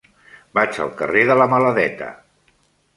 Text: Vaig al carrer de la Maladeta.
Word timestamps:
Vaig 0.59 0.79
al 0.87 0.89
carrer 1.03 1.27
de 1.31 1.37
la 1.43 1.49
Maladeta. 1.55 2.13